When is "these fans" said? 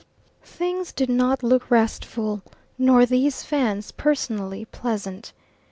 3.05-3.91